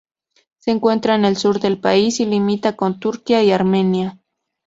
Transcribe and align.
Se 0.57 0.71
encuentra 0.71 1.13
en 1.13 1.25
el 1.25 1.37
sur 1.37 1.59
del 1.59 1.77
país 1.79 2.19
y 2.21 2.25
limita 2.25 2.75
con 2.75 2.99
Turquía 2.99 3.43
y 3.43 3.51
Armenia. 3.51 4.19